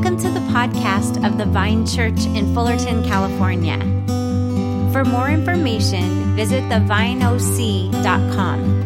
[0.00, 3.76] Welcome to the podcast of the Vine Church in Fullerton, California.
[4.94, 8.80] For more information, visit thevineoc.com.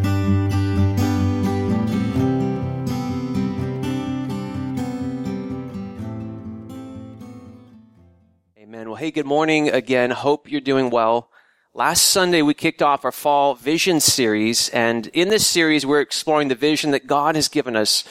[8.57, 8.89] Amen.
[8.89, 10.11] Well, hey, good morning again.
[10.11, 11.29] Hope you're doing well.
[11.73, 16.49] Last Sunday, we kicked off our fall vision series, and in this series, we're exploring
[16.49, 18.03] the vision that God has given us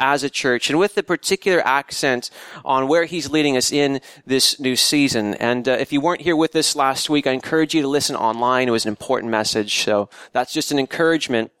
[0.00, 2.30] as a church and with the particular accent
[2.64, 5.34] on where he's leading us in this new season.
[5.34, 8.16] And uh, if you weren't here with us last week, I encourage you to listen
[8.16, 8.66] online.
[8.66, 9.84] It was an important message.
[9.84, 11.52] So that's just an encouragement.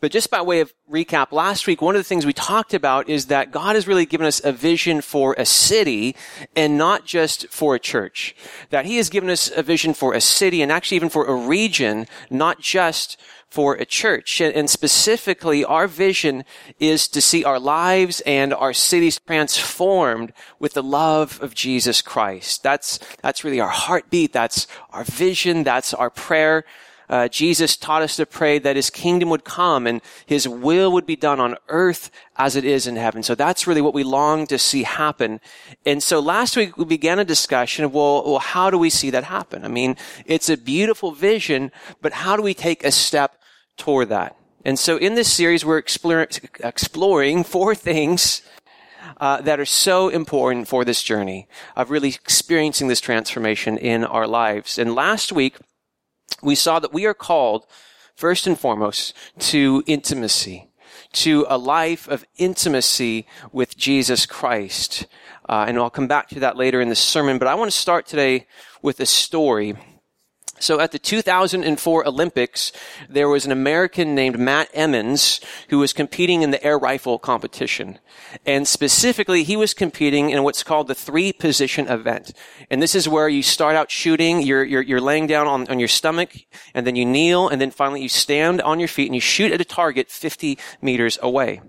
[0.00, 3.08] But just by way of recap, last week, one of the things we talked about
[3.08, 6.14] is that God has really given us a vision for a city
[6.54, 8.36] and not just for a church.
[8.68, 11.34] That He has given us a vision for a city and actually even for a
[11.34, 13.18] region, not just
[13.54, 14.40] for a church.
[14.40, 16.42] And specifically, our vision
[16.80, 22.64] is to see our lives and our cities transformed with the love of Jesus Christ.
[22.64, 24.32] That's, that's really our heartbeat.
[24.32, 25.62] That's our vision.
[25.62, 26.64] That's our prayer.
[27.08, 31.06] Uh, Jesus taught us to pray that his kingdom would come and his will would
[31.06, 33.22] be done on earth as it is in heaven.
[33.22, 35.40] So that's really what we long to see happen.
[35.86, 39.10] And so last week we began a discussion of, well, well, how do we see
[39.10, 39.64] that happen?
[39.64, 43.38] I mean, it's a beautiful vision, but how do we take a step
[43.76, 44.36] toward that.
[44.64, 48.42] And so in this series, we're exploring four things
[49.20, 54.26] uh, that are so important for this journey of really experiencing this transformation in our
[54.26, 54.78] lives.
[54.78, 55.58] And last week,
[56.42, 57.66] we saw that we are called,
[58.14, 60.70] first and foremost, to intimacy,
[61.12, 65.06] to a life of intimacy with Jesus Christ.
[65.48, 67.78] Uh, and I'll come back to that later in the sermon, but I want to
[67.78, 68.46] start today
[68.82, 69.76] with a story
[70.64, 72.72] so at the 2004 Olympics,
[73.08, 77.98] there was an American named Matt Emmons who was competing in the air rifle competition.
[78.46, 82.32] And specifically, he was competing in what's called the three position event.
[82.70, 85.78] And this is where you start out shooting, you're, you're, you're laying down on, on
[85.78, 86.32] your stomach,
[86.72, 89.52] and then you kneel, and then finally you stand on your feet and you shoot
[89.52, 91.60] at a target 50 meters away.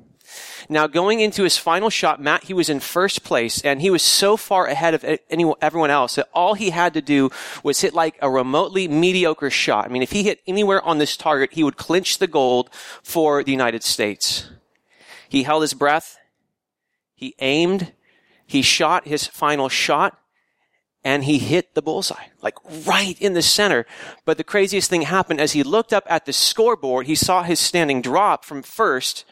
[0.69, 4.01] Now, going into his final shot, Matt, he was in first place and he was
[4.01, 7.29] so far ahead of anyone, everyone else that all he had to do
[7.63, 9.85] was hit like a remotely mediocre shot.
[9.85, 12.69] I mean, if he hit anywhere on this target, he would clinch the gold
[13.03, 14.49] for the United States.
[15.29, 16.17] He held his breath.
[17.13, 17.93] He aimed.
[18.45, 20.19] He shot his final shot
[21.05, 22.55] and he hit the bullseye, like
[22.87, 23.85] right in the center.
[24.25, 27.59] But the craziest thing happened as he looked up at the scoreboard, he saw his
[27.59, 29.23] standing drop from first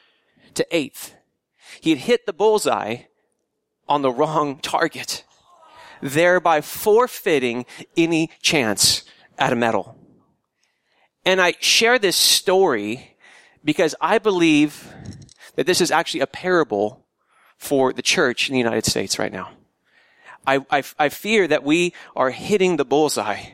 [0.54, 1.16] to eighth.
[1.82, 3.04] He had hit the bullseye
[3.88, 5.24] on the wrong target,
[6.02, 7.66] thereby forfeiting
[7.98, 9.04] any chance
[9.38, 9.98] at a medal.
[11.26, 13.18] And I share this story
[13.64, 14.94] because I believe
[15.56, 17.06] that this is actually a parable
[17.58, 19.52] for the church in the United States right now.
[20.46, 23.52] I, I, I fear that we are hitting the bullseye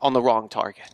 [0.00, 0.90] on the wrong target.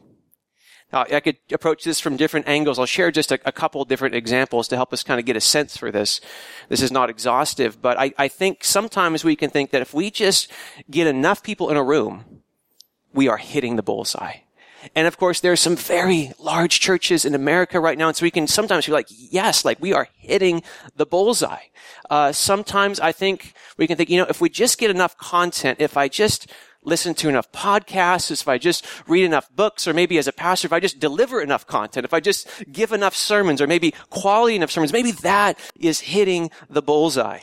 [0.92, 2.78] Now, I could approach this from different angles.
[2.78, 5.40] I'll share just a, a couple different examples to help us kind of get a
[5.40, 6.20] sense for this.
[6.68, 10.10] This is not exhaustive, but I, I think sometimes we can think that if we
[10.10, 10.50] just
[10.88, 12.42] get enough people in a room,
[13.12, 14.36] we are hitting the bullseye.
[14.94, 18.30] And of course, there's some very large churches in America right now, and so we
[18.30, 20.62] can sometimes be like, yes, like we are hitting
[20.94, 21.64] the bullseye.
[22.08, 25.80] Uh, sometimes I think we can think, you know, if we just get enough content,
[25.80, 26.52] if I just
[26.86, 30.66] listen to enough podcasts, if I just read enough books, or maybe as a pastor,
[30.66, 34.56] if I just deliver enough content, if I just give enough sermons, or maybe quality
[34.56, 37.40] enough sermons, maybe that is hitting the bullseye.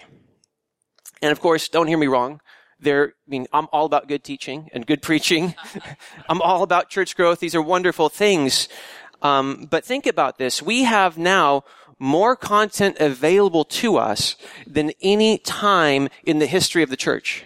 [1.21, 2.41] And of course, don't hear me wrong.
[2.79, 5.55] There, I mean, I'm all about good teaching and good preaching.
[6.29, 7.39] I'm all about church growth.
[7.39, 8.67] These are wonderful things.
[9.21, 10.61] Um, but think about this.
[10.61, 11.63] We have now
[11.99, 14.35] more content available to us
[14.67, 17.45] than any time in the history of the church.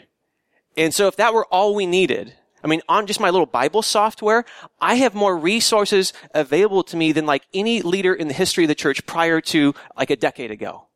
[0.77, 2.33] And so if that were all we needed,
[2.63, 4.45] I mean, on just my little Bible software,
[4.79, 8.67] I have more resources available to me than like any leader in the history of
[8.67, 10.87] the church prior to like a decade ago.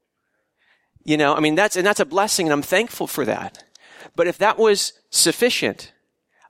[1.03, 3.63] You know, I mean, that's, and that's a blessing and I'm thankful for that.
[4.15, 5.93] But if that was sufficient,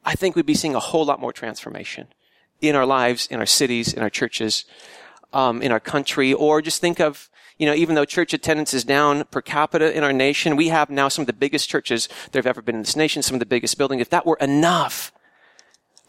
[0.04, 2.08] I think we'd be seeing a whole lot more transformation
[2.60, 4.66] in our lives, in our cities, in our churches,
[5.34, 7.30] um, in our country, or just think of
[7.62, 10.90] you know, even though church attendance is down per capita in our nation, we have
[10.90, 13.40] now some of the biggest churches there have ever been in this nation, some of
[13.40, 14.02] the biggest buildings.
[14.02, 15.12] If that were enough,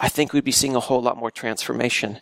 [0.00, 2.20] I think we'd be seeing a whole lot more transformation.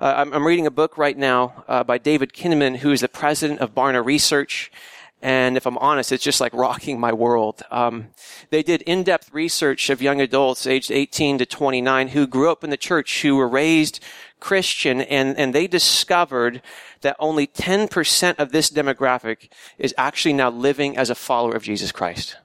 [0.00, 3.08] Uh, I'm, I'm, reading a book right now uh, by David Kinnaman, who is the
[3.08, 4.72] president of Barna Research.
[5.22, 7.62] And if I'm honest, it's just like rocking my world.
[7.70, 8.08] Um,
[8.50, 12.70] they did in-depth research of young adults aged 18 to 29 who grew up in
[12.70, 14.00] the church, who were raised
[14.40, 16.60] Christian, and, and they discovered
[17.02, 19.48] that only 10% of this demographic
[19.78, 22.36] is actually now living as a follower of Jesus Christ.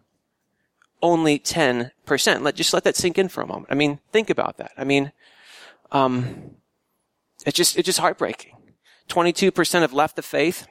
[1.01, 1.91] only 10%.
[2.41, 3.67] Let, just let that sink in for a moment.
[3.69, 4.71] I mean, think about that.
[4.77, 5.11] I mean,
[5.91, 6.51] um,
[7.45, 8.53] it's just, it's just heartbreaking.
[9.09, 10.67] 22% have left the faith.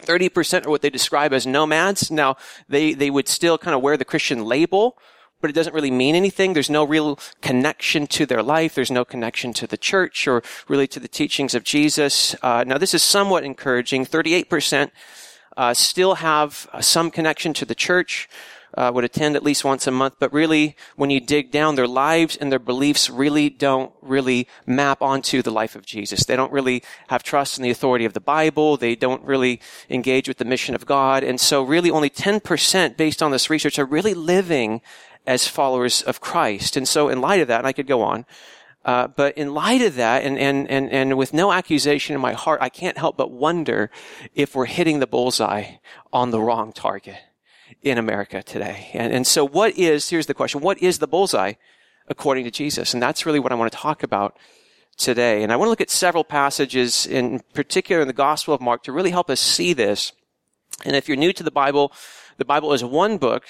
[0.00, 2.10] 30% are what they describe as nomads.
[2.10, 2.36] Now,
[2.68, 4.98] they, they would still kind of wear the Christian label,
[5.40, 6.52] but it doesn't really mean anything.
[6.52, 8.74] There's no real connection to their life.
[8.74, 12.34] There's no connection to the church or really to the teachings of Jesus.
[12.42, 14.06] Uh, now, this is somewhat encouraging.
[14.06, 14.90] 38%
[15.56, 18.28] uh, still have uh, some connection to the church
[18.76, 21.86] uh, would attend at least once a month, but really, when you dig down, their
[21.86, 26.24] lives and their beliefs really don't really map onto the life of Jesus.
[26.24, 28.76] They don't really have trust in the authority of the Bible.
[28.76, 31.22] They don't really engage with the mission of God.
[31.22, 34.80] And so really only 10% based on this research are really living
[35.26, 36.76] as followers of Christ.
[36.76, 38.26] And so in light of that, and I could go on,
[38.84, 42.34] uh, but in light of that, and, and, and, and with no accusation in my
[42.34, 43.90] heart, I can't help but wonder
[44.34, 45.76] if we're hitting the bullseye
[46.12, 47.16] on the wrong target
[47.84, 48.90] in America today.
[48.94, 51.52] And, and so what is, here's the question, what is the bullseye
[52.08, 52.94] according to Jesus?
[52.94, 54.36] And that's really what I want to talk about
[54.96, 55.42] today.
[55.42, 58.82] And I want to look at several passages, in particular in the Gospel of Mark,
[58.84, 60.12] to really help us see this.
[60.84, 61.92] And if you're new to the Bible,
[62.38, 63.44] the Bible is one book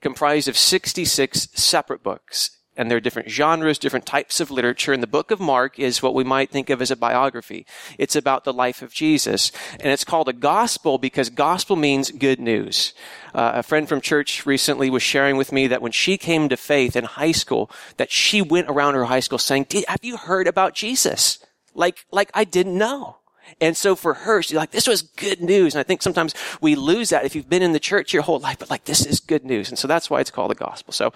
[0.00, 4.92] comprised of 66 separate books and there are different genres, different types of literature.
[4.92, 7.66] And the book of Mark is what we might think of as a biography.
[7.98, 9.52] It's about the life of Jesus.
[9.72, 12.94] And it's called a gospel because gospel means good news.
[13.34, 16.56] Uh, a friend from church recently was sharing with me that when she came to
[16.56, 20.46] faith in high school, that she went around her high school saying, have you heard
[20.46, 21.44] about Jesus?
[21.74, 23.18] Like, like I didn't know.
[23.60, 25.74] And so for her, she's like, this was good news.
[25.74, 28.38] And I think sometimes we lose that if you've been in the church your whole
[28.38, 29.68] life, but like, this is good news.
[29.68, 30.92] And so that's why it's called the gospel.
[30.92, 31.12] So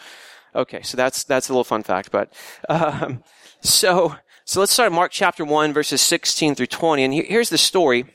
[0.56, 2.10] Okay, so that's that's a little fun fact.
[2.10, 2.32] But
[2.68, 3.22] um,
[3.60, 8.06] so so let's start Mark chapter one, verses sixteen through twenty, and here's the story.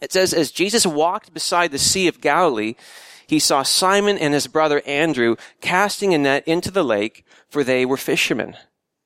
[0.00, 2.74] It says, as Jesus walked beside the Sea of Galilee,
[3.26, 7.84] he saw Simon and his brother Andrew casting a net into the lake, for they
[7.84, 8.56] were fishermen.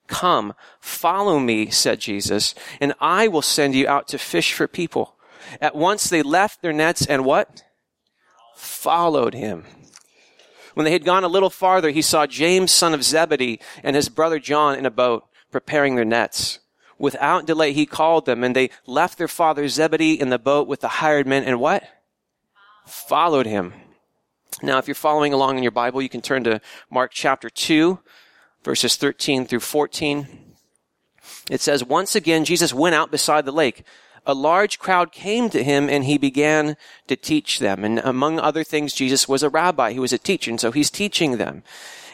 [0.06, 5.16] Come, follow me, said Jesus, and I will send you out to fish for people.
[5.60, 7.62] At once they left their nets and what?
[8.54, 9.64] Followed him.
[10.74, 14.08] When they had gone a little farther, he saw James, son of Zebedee, and his
[14.08, 16.60] brother John in a boat, preparing their nets.
[16.98, 20.80] Without delay, he called them, and they left their father Zebedee in the boat with
[20.80, 21.82] the hired men, and what?
[22.86, 23.74] Followed him.
[24.62, 26.60] Now, if you're following along in your Bible, you can turn to
[26.90, 27.98] Mark chapter 2,
[28.62, 30.28] verses 13 through 14.
[31.50, 33.84] It says, Once again, Jesus went out beside the lake
[34.24, 36.76] a large crowd came to him and he began
[37.08, 37.84] to teach them.
[37.84, 39.92] And among other things, Jesus was a rabbi.
[39.92, 40.50] He was a teacher.
[40.50, 41.62] And so he's teaching them.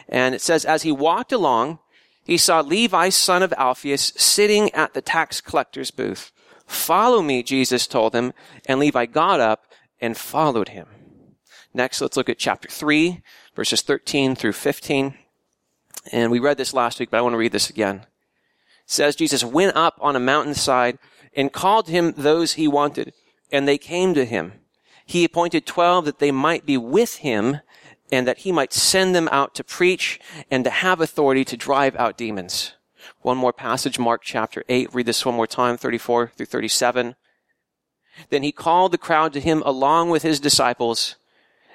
[0.07, 1.79] And it says, as he walked along,
[2.23, 6.31] he saw Levi, son of Alphaeus, sitting at the tax collector's booth.
[6.65, 8.33] Follow me, Jesus told him.
[8.65, 9.65] And Levi got up
[10.01, 10.87] and followed him.
[11.73, 13.21] Next, let's look at chapter 3,
[13.55, 15.13] verses 13 through 15.
[16.11, 17.97] And we read this last week, but I want to read this again.
[17.97, 20.97] It says, Jesus went up on a mountainside
[21.35, 23.13] and called him those he wanted,
[23.51, 24.53] and they came to him.
[25.05, 27.59] He appointed twelve that they might be with him
[28.11, 31.95] and that he might send them out to preach and to have authority to drive
[31.95, 32.73] out demons.
[33.21, 34.93] One more passage, Mark chapter 8.
[34.93, 37.15] Read this one more time, 34 through 37.
[38.29, 41.15] Then he called the crowd to him along with his disciples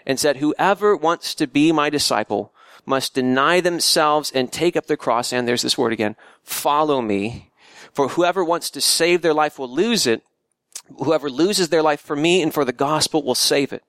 [0.07, 2.53] and said, whoever wants to be my disciple
[2.85, 5.33] must deny themselves and take up the cross.
[5.33, 7.51] And there's this word again, follow me.
[7.93, 10.23] For whoever wants to save their life will lose it.
[10.99, 13.83] Whoever loses their life for me and for the gospel will save it.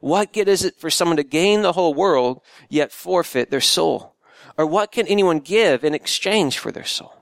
[0.00, 4.14] What good is it for someone to gain the whole world yet forfeit their soul?
[4.56, 7.14] Or what can anyone give in exchange for their soul?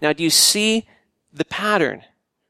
[0.00, 0.86] Now, do you see
[1.32, 2.02] the pattern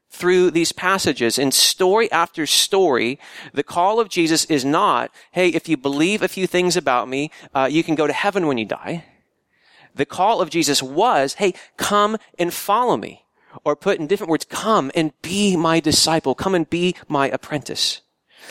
[0.09, 1.37] through these passages?
[1.37, 3.19] In story after story,
[3.53, 7.31] the call of Jesus is not, hey, if you believe a few things about me,
[7.53, 9.05] uh, you can go to heaven when you die.
[9.95, 13.22] The call of Jesus was, hey, come and follow me.
[13.63, 16.35] Or put in different words, come and be my disciple.
[16.35, 18.01] Come and be my apprentice.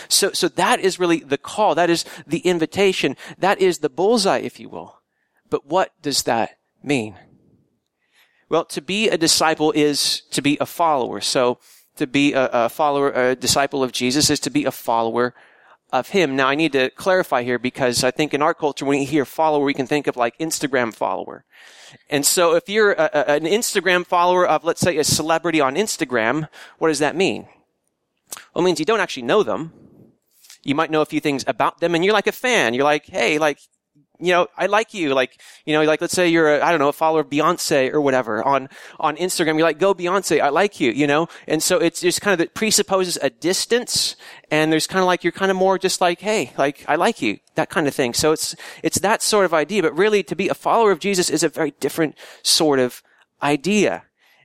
[0.09, 1.75] So, so that is really the call.
[1.75, 3.17] That is the invitation.
[3.39, 5.01] That is the bullseye, if you will.
[5.51, 7.17] But what does that mean?
[8.49, 11.21] Well, to be a disciple is to be a follower.
[11.21, 11.59] So
[11.97, 15.35] to be a, a follower, a disciple of Jesus is to be a follower
[15.93, 16.35] of him.
[16.35, 19.25] Now I need to clarify here because I think in our culture, when we hear
[19.25, 21.45] follower, we can think of like Instagram follower.
[22.09, 25.75] And so if you're a, a, an Instagram follower of, let's say, a celebrity on
[25.75, 27.47] Instagram, what does that mean?
[28.55, 29.73] Well, it means you don't actually know them.
[30.63, 32.73] You might know a few things about them and you're like a fan.
[32.73, 33.59] You're like, hey, like,
[34.23, 35.15] you know, I like you.
[35.15, 37.93] Like, you know, like let's say you're a, I don't know, a follower of Beyonce
[37.93, 38.69] or whatever on,
[39.01, 39.59] on Instagram.
[39.59, 40.41] You're like, go Beyonce.
[40.41, 41.29] I like you, you know?
[41.49, 44.15] And so it's just kind of, it presupposes a distance
[44.51, 47.21] and there's kind of like, you're kind of more just like, hey, like, I like
[47.21, 48.15] you, that kind of thing.
[48.15, 49.83] So it's, it's that sort of idea.
[49.83, 53.03] But really to be a follower of Jesus is a very different sort of
[53.43, 54.05] idea.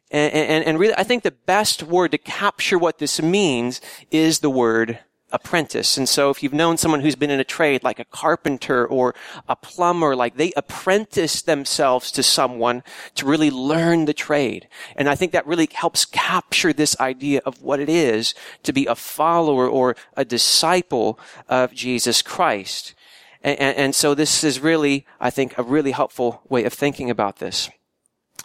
[0.09, 4.39] And, and, and really, I think the best word to capture what this means is
[4.39, 4.99] the word
[5.31, 5.97] apprentice.
[5.97, 9.13] And so if you've known someone who's been in a trade, like a carpenter or
[9.47, 12.83] a plumber, like they apprentice themselves to someone
[13.15, 14.67] to really learn the trade.
[14.95, 18.85] And I think that really helps capture this idea of what it is to be
[18.85, 21.19] a follower or a disciple
[21.49, 22.95] of Jesus Christ.
[23.43, 27.09] And, and, and so this is really, I think, a really helpful way of thinking
[27.09, 27.69] about this.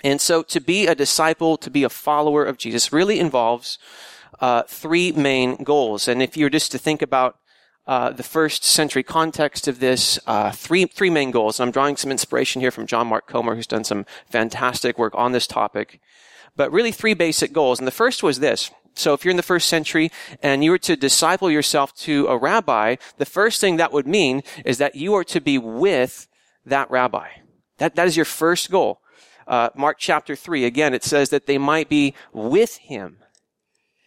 [0.04, 3.78] And so to be a disciple, to be a follower of Jesus really involves
[4.42, 6.08] uh, three main goals.
[6.08, 7.37] And if you were just to think about
[7.87, 11.58] uh, the first century context of this, uh, three three main goals.
[11.58, 15.14] And I'm drawing some inspiration here from John Mark Comer, who's done some fantastic work
[15.16, 16.00] on this topic.
[16.54, 17.78] But really, three basic goals.
[17.78, 18.70] And the first was this.
[18.94, 20.11] So if you're in the first century
[20.42, 24.42] and you were to disciple yourself to a rabbi, the first thing that would mean
[24.66, 26.28] is that you are to be with
[26.66, 27.28] that rabbi.
[27.78, 29.00] That, that is your first goal.
[29.46, 33.22] Uh, Mark chapter 3, again, it says that they might be with him.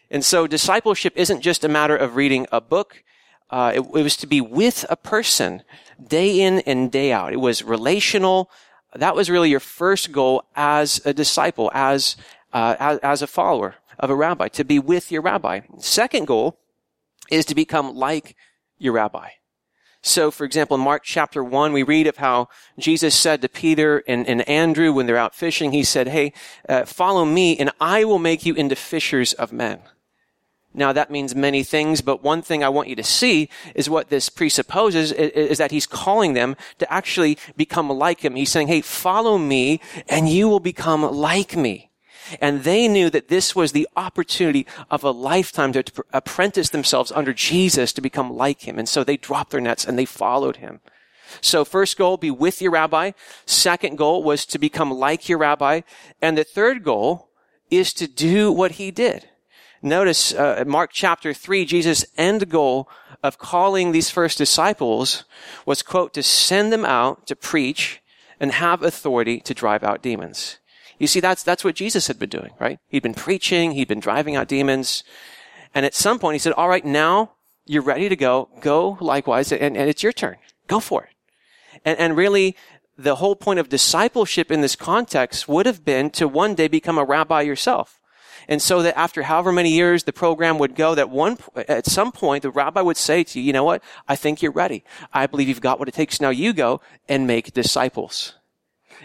[0.10, 3.04] And so discipleship isn't just a matter of reading a book.
[3.50, 5.64] Uh, it, it was to be with a person
[6.08, 7.34] day in and day out.
[7.34, 8.50] It was relational.
[8.94, 12.16] That was really your first goal as a disciple, as,
[12.54, 15.62] uh, as, as a follower of a rabbi, to be with your rabbi.
[15.80, 16.60] Second goal
[17.30, 18.36] is to become like
[18.78, 19.30] your rabbi.
[20.02, 24.04] So, for example, in Mark chapter 1, we read of how Jesus said to Peter
[24.08, 26.32] and, and Andrew when they're out fishing, he said, Hey,
[26.70, 29.80] uh, follow me and I will make you into fishers of men.
[30.75, 34.10] Now that means many things, but one thing I want you to see is what
[34.10, 38.36] this presupposes is, is, that he's calling them to actually become like him.
[38.36, 39.79] He's saying, hey, follow me
[40.10, 41.91] and you will become like me.
[42.41, 47.12] And they knew that this was the opportunity of a lifetime to, to apprentice themselves
[47.12, 48.79] under Jesus to become like him.
[48.79, 50.82] And so they dropped their nets and they followed him.
[51.41, 53.12] So first goal, be with your rabbi.
[53.46, 55.82] Second goal was to become like your rabbi.
[56.22, 57.29] And the third goal
[57.70, 59.29] is to do what he did.
[59.86, 62.89] Notice uh, Mark chapter 3, Jesus' end goal
[63.22, 65.25] of calling these first disciples
[65.63, 68.01] was, quote, to send them out to preach
[68.39, 70.58] and have authority to drive out demons.
[70.98, 72.80] You see, that's, that's what Jesus had been doing, right?
[72.88, 75.04] He'd been preaching, he'd been driving out demons.
[75.75, 78.50] And at some point he said, all right, now you're ready to go.
[78.62, 80.38] Go likewise, and, and it's your turn.
[80.65, 81.10] Go for it.
[81.86, 82.58] And, and really,
[82.98, 86.98] the whole point of discipleship in this context would have been to one day become
[86.98, 88.01] a rabbi yourself.
[88.48, 92.12] And so that after however many years the program would go, that one, at some
[92.12, 93.84] point, the rabbi would say to you, you know what?
[94.08, 94.84] I think you're ready.
[95.14, 96.22] I believe you've got what it takes.
[96.22, 98.34] Now you go and make disciples.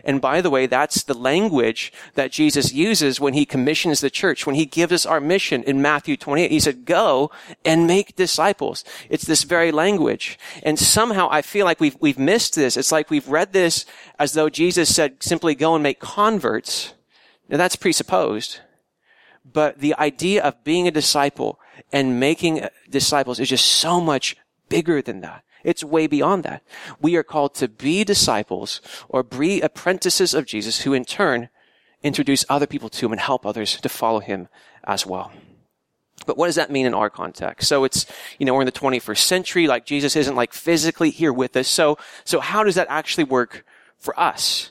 [0.05, 4.47] And by the way, that's the language that Jesus uses when he commissions the church,
[4.47, 6.51] when he gives us our mission in Matthew 28.
[6.51, 7.31] He said, go
[7.65, 8.85] and make disciples.
[9.09, 10.39] It's this very language.
[10.63, 12.77] And somehow I feel like we've, we've missed this.
[12.77, 13.85] It's like we've read this
[14.19, 16.95] as though Jesus said, simply go and make converts.
[17.49, 18.61] Now that's presupposed.
[19.45, 21.59] But the idea of being a disciple
[21.93, 24.37] and making disciples is just so much
[24.69, 25.45] bigger than that.
[25.65, 26.63] It's way beyond that.
[27.01, 31.49] We are called to be disciples or be apprentices of Jesus who in turn
[32.03, 34.49] introduce other people to him and help others to follow him
[34.85, 35.33] as well.
[36.27, 37.69] But what does that mean in our context?
[37.69, 38.07] So it's,
[38.39, 41.69] you know, we're in the 21st century, like Jesus isn't like physically here with us.
[41.69, 43.65] So, so how does that actually work
[43.99, 44.71] for us?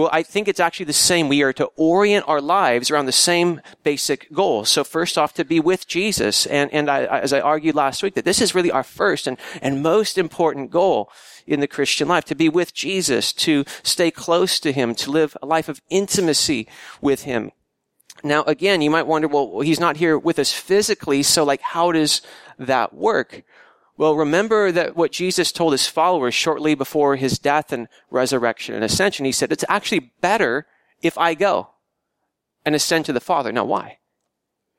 [0.00, 1.28] Well, I think it's actually the same.
[1.28, 4.64] We are to orient our lives around the same basic goal.
[4.64, 6.46] So first off, to be with Jesus.
[6.46, 9.36] And, and I, as I argued last week, that this is really our first and,
[9.60, 11.12] and most important goal
[11.46, 15.36] in the Christian life, to be with Jesus, to stay close to Him, to live
[15.42, 16.66] a life of intimacy
[17.02, 17.50] with Him.
[18.24, 21.92] Now, again, you might wonder, well, He's not here with us physically, so like, how
[21.92, 22.22] does
[22.58, 23.42] that work?
[24.00, 28.82] Well, remember that what Jesus told his followers shortly before his death and resurrection and
[28.82, 29.26] ascension.
[29.26, 30.66] He said, it's actually better
[31.02, 31.72] if I go
[32.64, 33.52] and ascend to the Father.
[33.52, 33.98] Now, why?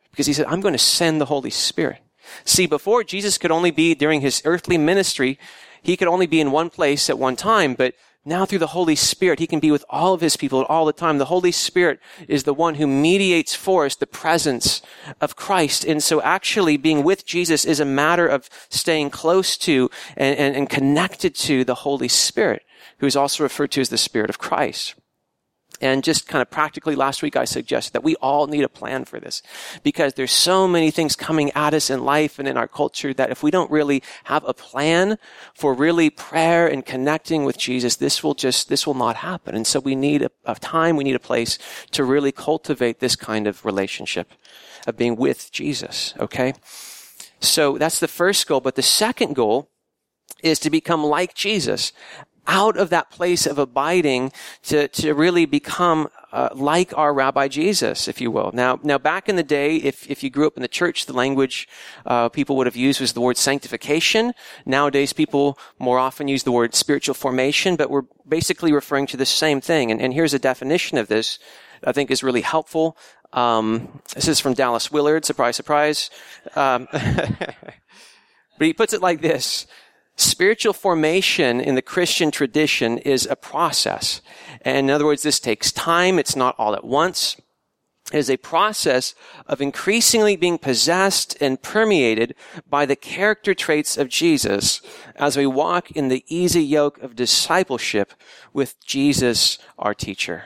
[0.10, 2.00] Because he said, I'm going to send the Holy Spirit.
[2.46, 5.38] See, before Jesus could only be during his earthly ministry,
[5.84, 8.96] he could only be in one place at one time, but now through the Holy
[8.96, 11.18] Spirit, He can be with all of His people all the time.
[11.18, 14.82] The Holy Spirit is the one who mediates for us the presence
[15.20, 15.84] of Christ.
[15.84, 20.56] And so actually being with Jesus is a matter of staying close to and, and,
[20.56, 22.64] and connected to the Holy Spirit,
[23.00, 24.96] who is also referred to as the Spirit of Christ.
[25.82, 29.04] And just kind of practically last week, I suggested that we all need a plan
[29.04, 29.42] for this
[29.82, 33.32] because there's so many things coming at us in life and in our culture that
[33.32, 35.18] if we don't really have a plan
[35.56, 39.56] for really prayer and connecting with Jesus, this will just, this will not happen.
[39.56, 41.58] And so we need a, a time, we need a place
[41.92, 44.32] to really cultivate this kind of relationship
[44.86, 46.14] of being with Jesus.
[46.20, 46.54] Okay.
[47.40, 48.62] So that's the first goal.
[48.62, 49.72] But the second goal
[50.44, 51.92] is to become like Jesus
[52.48, 54.32] out of that place of abiding
[54.64, 58.52] to, to really become uh, like our Rabbi Jesus, if you will.
[58.54, 61.14] Now, now back in the day, if, if you grew up in the church, the
[61.14, 61.68] language
[62.06, 64.34] uh, people would have used was the word sanctification.
[64.66, 69.26] Nowadays, people more often use the word spiritual formation, but we're basically referring to the
[69.26, 69.92] same thing.
[69.92, 71.40] And, and here's a definition of this
[71.84, 72.96] I think is really helpful.
[73.34, 75.26] Um, this is from Dallas Willard.
[75.26, 76.10] Surprise, surprise.
[76.56, 77.78] Um, but
[78.60, 79.68] he puts it like this.
[80.18, 84.22] Spiritual formation in the Christian tradition is a process.
[84.62, 86.20] And in other words, this takes time.
[86.20, 87.38] It's not all at once.
[88.12, 89.16] It is a process
[89.48, 92.36] of increasingly being possessed and permeated
[92.70, 94.82] by the character traits of Jesus
[95.16, 98.14] as we walk in the easy yoke of discipleship
[98.52, 100.46] with Jesus, our teacher.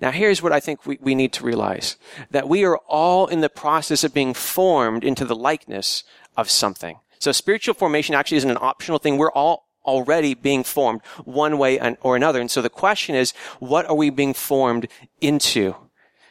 [0.00, 1.96] Now here's what I think we, we need to realize.
[2.30, 6.04] That we are all in the process of being formed into the likeness
[6.36, 6.98] of something.
[7.22, 9.16] So spiritual formation actually isn't an optional thing.
[9.16, 12.40] We're all already being formed one way or another.
[12.40, 14.88] And so the question is, what are we being formed
[15.20, 15.76] into?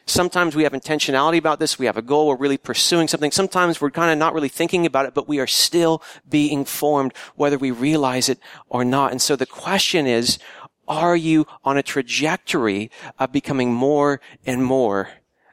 [0.04, 1.78] Sometimes we have intentionality about this.
[1.78, 2.28] We have a goal.
[2.28, 3.30] We're really pursuing something.
[3.30, 7.14] Sometimes we're kind of not really thinking about it, but we are still being formed,
[7.36, 9.12] whether we realize it or not.
[9.12, 10.38] And so the question is,
[10.86, 15.08] are you on a trajectory of becoming more and more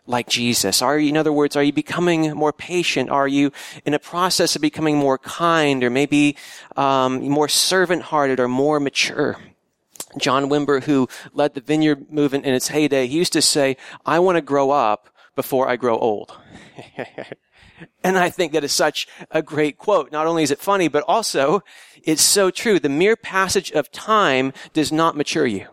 [0.09, 0.81] like Jesus?
[0.81, 3.09] Are you, in other words, are you becoming more patient?
[3.09, 3.51] Are you
[3.85, 6.35] in a process of becoming more kind or maybe
[6.75, 9.37] um, more servant-hearted or more mature?
[10.17, 14.19] John Wimber, who led the vineyard movement in its heyday, he used to say, I
[14.19, 16.35] want to grow up before I grow old.
[18.03, 20.11] and I think that is such a great quote.
[20.11, 21.61] Not only is it funny, but also
[22.03, 22.79] it's so true.
[22.79, 25.67] The mere passage of time does not mature you.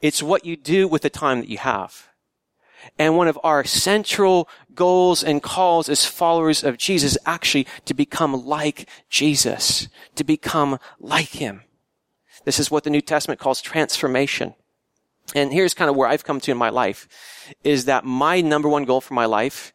[0.00, 2.08] It's what you do with the time that you have.
[2.98, 8.46] And one of our central goals and calls as followers of Jesus actually to become
[8.46, 11.62] like Jesus, to become like Him.
[12.44, 14.54] This is what the New Testament calls transformation.
[15.34, 17.08] And here's kind of where I've come to in my life
[17.62, 19.72] is that my number one goal for my life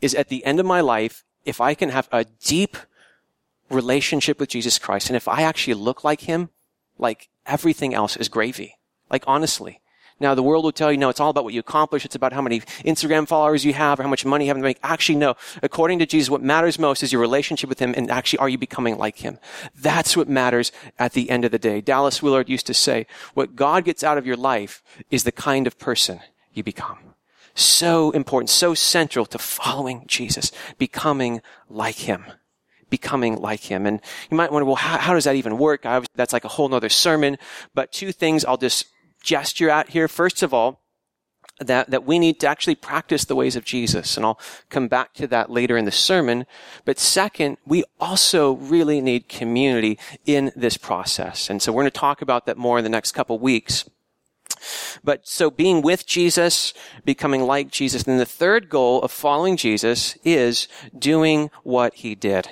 [0.00, 2.76] is at the end of my life, if I can have a deep
[3.70, 6.50] relationship with Jesus Christ, and if I actually look like Him,
[6.98, 8.76] like everything else is gravy.
[9.10, 9.80] Like honestly.
[10.22, 12.04] Now the world will tell you, no, it's all about what you accomplish.
[12.04, 14.62] It's about how many Instagram followers you have or how much money you have to
[14.62, 14.78] make.
[14.82, 15.34] Actually, no.
[15.62, 18.58] According to Jesus, what matters most is your relationship with Him and actually are you
[18.58, 19.38] becoming like Him?
[19.74, 21.80] That's what matters at the end of the day.
[21.80, 25.66] Dallas Willard used to say, what God gets out of your life is the kind
[25.66, 26.20] of person
[26.52, 26.98] you become
[27.54, 32.24] so important, so central to following Jesus, becoming like him.
[32.90, 33.86] Becoming like him.
[33.86, 35.86] And you might wonder, well, how, how does that even work?
[35.86, 37.38] I, that's like a whole nother sermon.
[37.74, 38.86] But two things I'll just
[39.22, 40.08] gesture at here.
[40.08, 40.82] First of all,
[41.58, 44.16] that, that we need to actually practice the ways of Jesus.
[44.16, 46.46] And I'll come back to that later in the sermon.
[46.84, 51.50] But second, we also really need community in this process.
[51.50, 53.88] And so we're going to talk about that more in the next couple weeks.
[55.02, 56.72] But so being with Jesus,
[57.04, 58.04] becoming like Jesus.
[58.04, 62.48] And the third goal of following Jesus is doing what he did.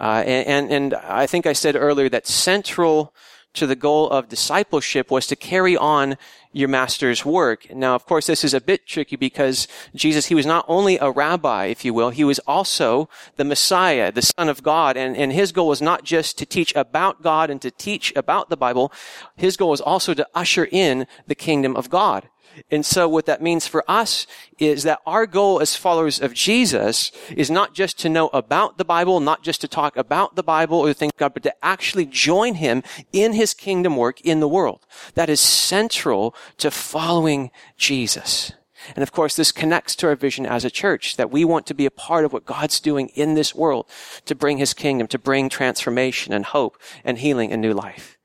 [0.00, 3.14] Uh, and, and I think I said earlier that central
[3.54, 6.16] to the goal of discipleship was to carry on
[6.52, 7.72] your master's work.
[7.74, 11.10] Now, of course, this is a bit tricky because Jesus, he was not only a
[11.10, 14.96] rabbi, if you will, he was also the Messiah, the Son of God.
[14.96, 18.48] And, and his goal was not just to teach about God and to teach about
[18.48, 18.92] the Bible.
[19.36, 22.28] His goal was also to usher in the kingdom of God.
[22.70, 24.26] And so what that means for us
[24.58, 28.84] is that our goal as followers of Jesus is not just to know about the
[28.84, 32.54] Bible, not just to talk about the Bible or think God, but to actually join
[32.54, 34.86] Him in His kingdom work in the world.
[35.14, 38.52] That is central to following Jesus.
[38.94, 41.74] And of course, this connects to our vision as a church that we want to
[41.74, 43.86] be a part of what God's doing in this world
[44.26, 48.18] to bring His kingdom, to bring transformation and hope and healing and new life.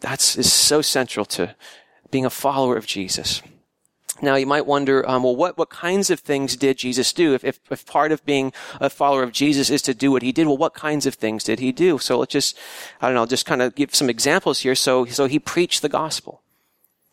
[0.00, 1.54] That's is so central to
[2.10, 3.42] being a follower of Jesus.
[4.22, 7.34] Now you might wonder, um, well, what, what kinds of things did Jesus do?
[7.34, 10.32] If, if, if, part of being a follower of Jesus is to do what he
[10.32, 11.98] did, well, what kinds of things did he do?
[11.98, 12.58] So let's just,
[13.00, 14.74] I don't know, just kind of give some examples here.
[14.74, 16.42] So, so he preached the gospel.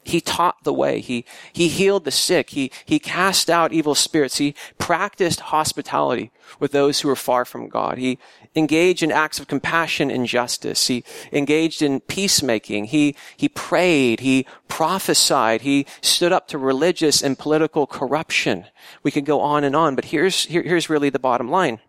[0.07, 1.01] He taught the way.
[1.01, 2.51] He, he healed the sick.
[2.51, 4.37] He, he cast out evil spirits.
[4.37, 7.97] He practiced hospitality with those who were far from God.
[7.97, 8.17] He
[8.55, 10.87] engaged in acts of compassion and justice.
[10.87, 12.85] He engaged in peacemaking.
[12.85, 14.21] He, he prayed.
[14.21, 15.61] He prophesied.
[15.61, 18.65] He stood up to religious and political corruption.
[19.03, 21.79] We could go on and on, but here's, here, here's really the bottom line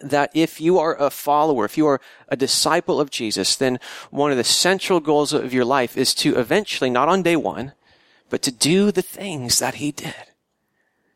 [0.00, 3.80] that if you are a follower, if you are a disciple of Jesus, then
[4.10, 7.72] one of the central goals of your life is to eventually, not on day one,
[8.30, 10.14] but to do the things that he did.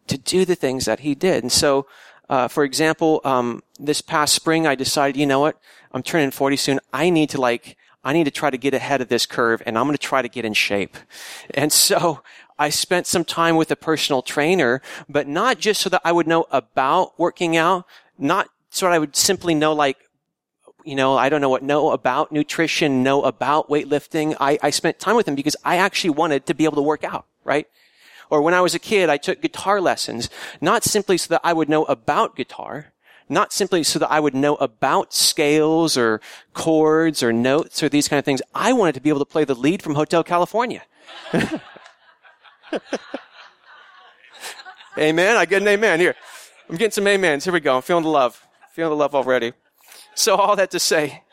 [0.08, 1.44] To do the things that he did.
[1.44, 1.86] And so,
[2.28, 5.60] uh, for example, um, this past spring, I decided, you know what?
[5.92, 6.80] I'm turning 40 soon.
[6.92, 9.78] I need to like, I need to try to get ahead of this curve and
[9.78, 10.96] I'm going to try to get in shape.
[11.52, 12.22] And so
[12.58, 16.26] I spent some time with a personal trainer, but not just so that I would
[16.26, 17.86] know about working out,
[18.18, 19.98] not so I would simply know like,
[20.82, 24.34] you know, I don't know what, know about nutrition, know about weightlifting.
[24.40, 27.04] I, I spent time with him because I actually wanted to be able to work
[27.04, 27.66] out, right?
[28.30, 30.30] Or when I was a kid, I took guitar lessons,
[30.62, 32.94] not simply so that I would know about guitar,
[33.28, 36.22] not simply so that I would know about scales or
[36.54, 38.40] chords or notes or these kind of things.
[38.54, 40.82] I wanted to be able to play the lead from Hotel California.
[44.98, 45.36] amen.
[45.36, 46.14] I get an amen here.
[46.70, 47.44] I'm getting some amens.
[47.44, 47.76] Here we go.
[47.76, 48.48] I'm feeling the love.
[48.72, 49.52] Feeling the love already.
[50.14, 51.24] So all that to say,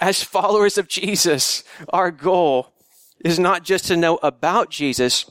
[0.00, 2.72] as followers of Jesus, our goal
[3.24, 5.28] is not just to know about Jesus,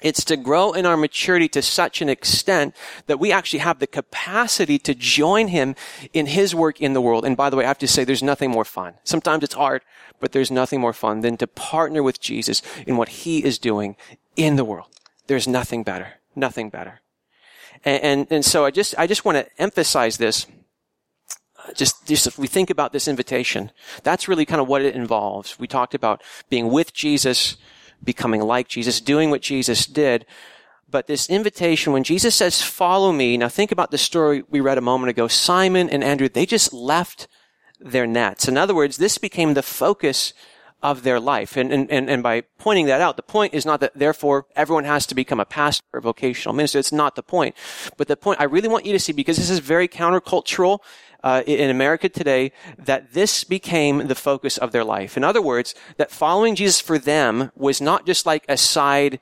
[0.00, 3.86] it's to grow in our maturity to such an extent that we actually have the
[3.88, 5.74] capacity to join him
[6.12, 7.24] in his work in the world.
[7.24, 8.94] And by the way, I have to say there's nothing more fun.
[9.02, 9.82] Sometimes it's hard,
[10.20, 13.96] but there's nothing more fun than to partner with Jesus in what he is doing
[14.36, 14.88] in the world.
[15.26, 16.20] There's nothing better.
[16.36, 17.00] Nothing better.
[17.84, 20.46] And, and, and so I just, I just want to emphasize this
[21.74, 23.70] just, just if we think about this invitation,
[24.02, 25.58] that's really kind of what it involves.
[25.58, 27.56] We talked about being with Jesus,
[28.02, 30.26] becoming like Jesus, doing what Jesus did.
[30.90, 34.78] But this invitation, when Jesus says, follow me, now think about the story we read
[34.78, 35.26] a moment ago.
[35.26, 37.28] Simon and Andrew, they just left
[37.80, 38.46] their nets.
[38.46, 40.34] In other words, this became the focus
[40.82, 41.56] of their life.
[41.56, 45.06] And, and, and, by pointing that out, the point is not that therefore everyone has
[45.06, 46.80] to become a pastor or vocational minister.
[46.80, 47.54] It's not the point.
[47.96, 50.80] But the point I really want you to see, because this is very countercultural
[51.22, 55.16] uh, in America today that this became the focus of their life.
[55.16, 59.20] In other words, that following Jesus for them was not just like a side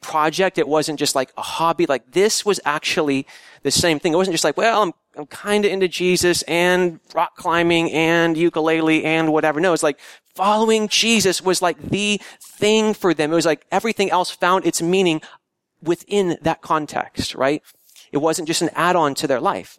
[0.00, 0.58] project.
[0.58, 1.86] It wasn't just like a hobby.
[1.86, 3.26] Like this was actually
[3.62, 4.12] the same thing.
[4.12, 8.36] It wasn't just like, well, I'm, I'm kind of into Jesus and rock climbing and
[8.36, 9.60] ukulele and whatever.
[9.60, 10.00] No, it's like
[10.34, 13.32] following Jesus was like the thing for them.
[13.32, 15.22] It was like everything else found its meaning
[15.82, 17.62] within that context, right?
[18.10, 19.78] It wasn't just an add-on to their life.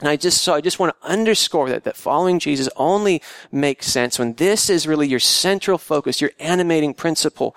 [0.00, 3.86] And I just, so I just want to underscore that, that following Jesus only makes
[3.86, 7.54] sense when this is really your central focus, your animating principle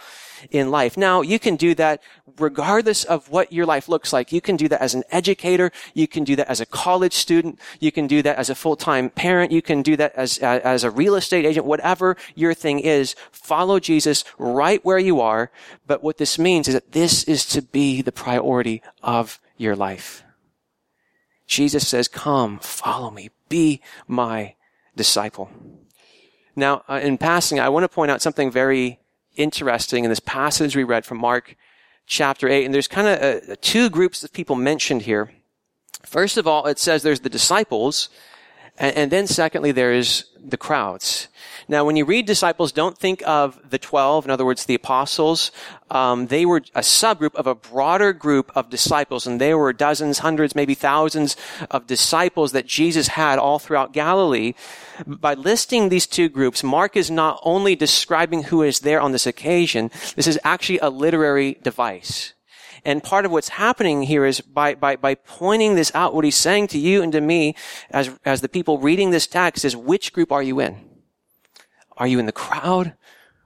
[0.51, 0.95] in life.
[0.95, 2.03] Now, you can do that
[2.37, 4.31] regardless of what your life looks like.
[4.31, 5.71] You can do that as an educator.
[5.95, 7.59] You can do that as a college student.
[7.79, 9.51] You can do that as a full-time parent.
[9.51, 13.15] You can do that as, as a real estate agent, whatever your thing is.
[13.31, 15.49] Follow Jesus right where you are.
[15.87, 20.24] But what this means is that this is to be the priority of your life.
[21.47, 24.55] Jesus says, come, follow me, be my
[24.95, 25.49] disciple.
[26.55, 28.99] Now, uh, in passing, I want to point out something very
[29.35, 31.55] interesting in this passage we read from Mark
[32.07, 32.65] chapter 8.
[32.65, 35.31] And there's kind of uh, two groups of people mentioned here.
[36.03, 38.09] First of all, it says there's the disciples,
[38.77, 41.27] and, and then secondly, there's the crowds.
[41.67, 45.51] Now, when you read disciples, don't think of the 12, in other words, the apostles.
[45.89, 50.19] Um, they were a subgroup of a broader group of disciples, and there were dozens,
[50.19, 51.35] hundreds, maybe thousands
[51.71, 54.53] of disciples that Jesus had all throughout Galilee.
[55.07, 59.25] By listing these two groups, Mark is not only describing who is there on this
[59.25, 62.33] occasion, this is actually a literary device.
[62.85, 66.35] And part of what's happening here is by, by, by pointing this out, what he's
[66.35, 67.55] saying to you and to me
[67.89, 70.94] as, as the people reading this text is which group are you in?
[71.97, 72.93] Are you in the crowd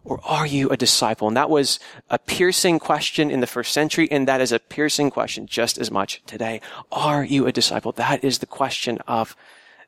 [0.04, 1.28] or are you a disciple?
[1.28, 5.12] And that was a piercing question in the first century, and that is a piercing
[5.12, 6.62] question just as much today.
[6.92, 7.92] Are you a disciple?
[7.92, 9.36] That is the question of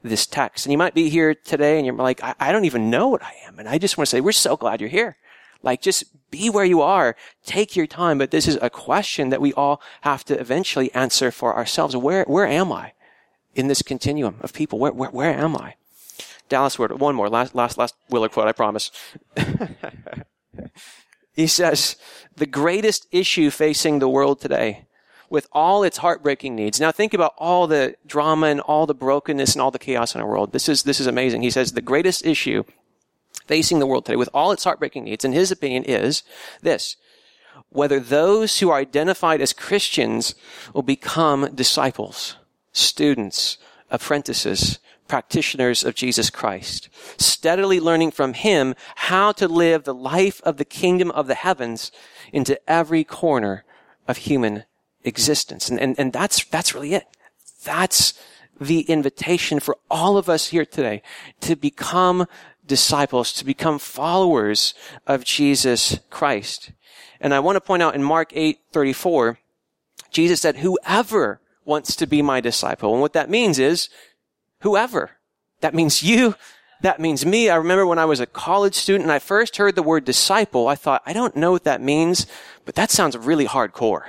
[0.04, 0.66] this text.
[0.66, 3.24] And you might be here today and you're like, I, I don't even know what
[3.24, 3.60] I am.
[3.60, 5.18] And I just want to say, we're so glad you're here.
[5.64, 7.16] Like, just be where you are.
[7.46, 8.18] Take your time.
[8.18, 11.96] But this is a question that we all have to eventually answer for ourselves.
[11.96, 12.94] Where, where am I
[13.54, 14.80] in this continuum of people?
[14.80, 15.76] Where, where, where am I?
[16.52, 18.92] Dallas Willard, one more, last, last, last Willard quote, I promise.
[21.34, 21.96] he says,
[22.36, 24.86] the greatest issue facing the world today,
[25.30, 26.78] with all its heartbreaking needs.
[26.80, 30.20] Now think about all the drama and all the brokenness and all the chaos in
[30.20, 30.52] our world.
[30.52, 31.42] This is, this is amazing.
[31.42, 32.64] He says, the greatest issue
[33.48, 36.24] facing the world today, with all its heartbreaking needs, in his opinion, is
[36.62, 36.98] this.
[37.70, 40.36] whether those who are identified as Christians
[40.74, 42.36] will become disciples,
[42.74, 43.58] students,
[43.90, 44.80] apprentices,
[45.12, 50.64] practitioners of Jesus Christ, steadily learning from Him how to live the life of the
[50.64, 51.92] kingdom of the heavens
[52.32, 53.66] into every corner
[54.08, 54.64] of human
[55.04, 55.70] existence.
[55.70, 57.04] And, and, and that's, that's really it.
[57.66, 58.14] That's
[58.58, 61.02] the invitation for all of us here today
[61.42, 62.26] to become
[62.66, 64.74] disciples, to become followers
[65.06, 66.72] of Jesus Christ.
[67.20, 69.40] And I want to point out in Mark 8, 34,
[70.10, 72.94] Jesus said, whoever wants to be my disciple.
[72.94, 73.90] And what that means is
[74.62, 75.12] whoever.
[75.62, 76.36] That means you.
[76.82, 77.50] That means me.
[77.50, 80.68] I remember when I was a college student and I first heard the word disciple,
[80.68, 82.26] I thought, I don't know what that means,
[82.66, 84.04] but that sounds really hardcore.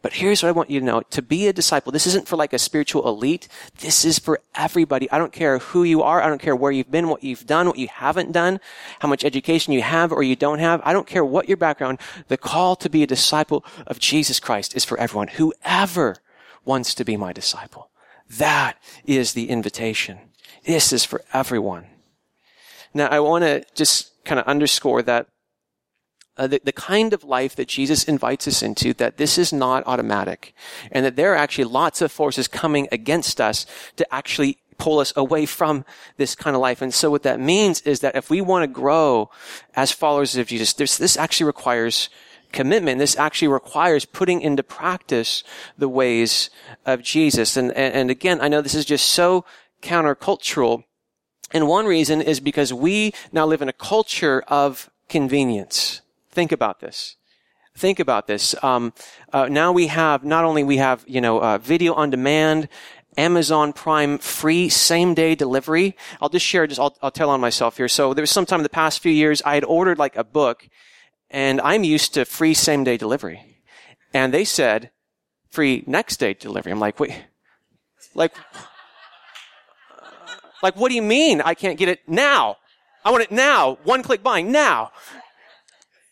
[0.00, 1.02] But here's what I want you to know.
[1.02, 3.46] To be a disciple, this isn't for like a spiritual elite.
[3.78, 5.08] This is for everybody.
[5.12, 6.20] I don't care who you are.
[6.20, 8.58] I don't care where you've been, what you've done, what you haven't done,
[8.98, 10.80] how much education you have or you don't have.
[10.84, 12.00] I don't care what your background.
[12.26, 15.28] The call to be a disciple of Jesus Christ is for everyone.
[15.28, 16.16] Whoever
[16.64, 17.91] wants to be my disciple.
[18.38, 20.18] That is the invitation.
[20.64, 21.86] This is for everyone.
[22.94, 25.26] Now, I want to just kind of underscore that
[26.36, 29.86] uh, the, the kind of life that Jesus invites us into, that this is not
[29.86, 30.54] automatic,
[30.90, 33.66] and that there are actually lots of forces coming against us
[33.96, 35.84] to actually pull us away from
[36.16, 36.80] this kind of life.
[36.80, 39.30] And so what that means is that if we want to grow
[39.76, 42.08] as followers of Jesus, this, this actually requires
[42.52, 42.98] commitment.
[42.98, 45.42] This actually requires putting into practice
[45.76, 46.50] the ways
[46.86, 47.56] of Jesus.
[47.56, 49.44] And, and, again, I know this is just so
[49.82, 50.84] countercultural.
[51.52, 56.00] And one reason is because we now live in a culture of convenience.
[56.30, 57.16] Think about this.
[57.74, 58.54] Think about this.
[58.62, 58.92] Um,
[59.32, 62.68] uh, now we have not only we have you know uh, video on demand,
[63.16, 65.96] Amazon Prime free same day delivery.
[66.20, 66.66] I'll just share.
[66.66, 67.88] Just I'll, I'll tell on myself here.
[67.88, 70.24] So there was some time in the past few years I had ordered like a
[70.24, 70.68] book,
[71.32, 73.58] and I'm used to free same day delivery,
[74.14, 74.90] and they said
[75.50, 76.70] free next day delivery.
[76.70, 77.24] I'm like, wait,
[78.14, 78.34] like,
[80.62, 82.58] like what do you mean I can't get it now?
[83.04, 83.78] I want it now.
[83.82, 84.92] One click buying now.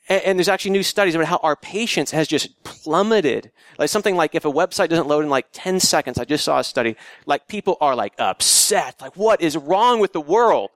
[0.09, 3.52] And, and, there's actually new studies about how our patience has just plummeted.
[3.78, 6.59] Like something like if a website doesn't load in like 10 seconds, I just saw
[6.59, 9.00] a study, like people are like upset.
[9.00, 10.70] Like what is wrong with the world?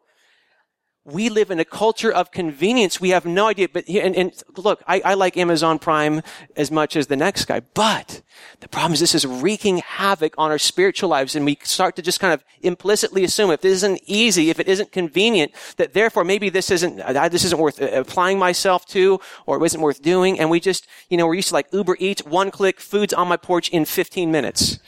[1.07, 2.99] We live in a culture of convenience.
[2.99, 3.69] We have no idea.
[3.69, 6.23] But and, and look, I, I, like Amazon Prime
[6.57, 7.61] as much as the next guy.
[7.61, 8.23] But
[8.61, 12.03] the problem is this is wreaking havoc on our spiritual lives, and we start to
[12.03, 16.25] just kind of implicitly assume if this isn't easy, if it isn't convenient, that therefore
[16.25, 20.01] maybe this isn't uh, this isn't worth uh, applying myself to, or it isn't worth
[20.01, 20.41] doing.
[20.41, 23.29] And we just you know we're used to like Uber Eats, one click, food's on
[23.29, 24.79] my porch in 15 minutes.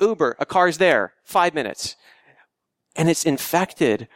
[0.00, 1.96] Uber, a car's there, five minutes.
[2.94, 4.08] And it's infected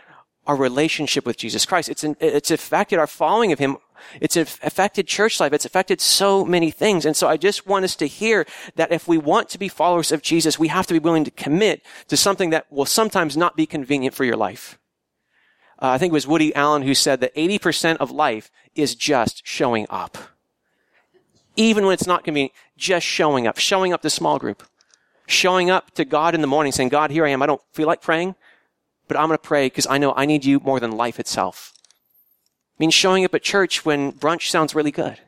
[0.47, 1.89] our relationship with Jesus Christ.
[1.89, 3.77] It's, in, it's affected our following of Him.
[4.21, 5.53] It's affected church life.
[5.53, 7.07] It's affected so many things.
[7.07, 10.11] And so I just want us to hear that if we want to be followers
[10.11, 13.57] of Jesus, we have to be willing to commit to something that will sometimes not
[13.57, 14.79] be convenient for your life.
[15.81, 19.47] Uh, I think it was Woody Allen who said that 80% of life is just
[19.47, 20.19] showing up.
[21.55, 24.65] Even when it's not convenient, just showing up, showing up to small group,
[25.27, 27.43] showing up to God in the morning saying, God, here I am.
[27.43, 28.35] I don't feel like praying
[29.09, 31.73] but I'm going to pray because I know I need you more than life itself.
[32.77, 35.19] It means showing up at church when brunch sounds really good.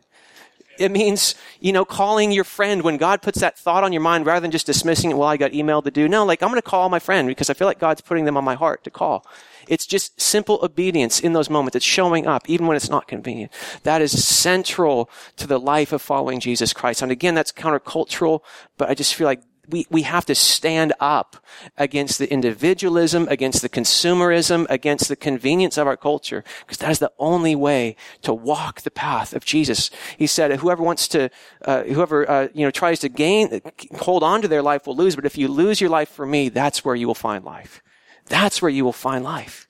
[0.78, 4.26] It means, you know, calling your friend when God puts that thought on your mind
[4.26, 6.08] rather than just dismissing it, well, I got email to do.
[6.08, 8.36] No, like, I'm going to call my friend because I feel like God's putting them
[8.36, 9.24] on my heart to call.
[9.68, 11.76] It's just simple obedience in those moments.
[11.76, 13.52] It's showing up even when it's not convenient.
[13.84, 17.02] That is central to the life of following Jesus Christ.
[17.02, 18.40] And again, that's countercultural,
[18.76, 21.36] but I just feel like we, we have to stand up
[21.76, 26.98] against the individualism, against the consumerism, against the convenience of our culture, because that is
[26.98, 29.90] the only way to walk the path of Jesus.
[30.18, 31.30] He said, whoever wants to,
[31.64, 33.60] uh, whoever, uh, you know, tries to gain,
[33.98, 36.48] hold on to their life will lose, but if you lose your life for me,
[36.48, 37.82] that's where you will find life.
[38.26, 39.68] That's where you will find life.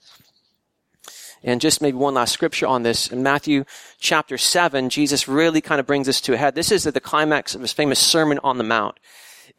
[1.42, 3.09] And just maybe one last scripture on this.
[3.09, 3.64] In Matthew
[3.98, 6.54] chapter 7, Jesus really kind of brings this to a head.
[6.54, 8.98] This is the climax of his famous Sermon on the Mount.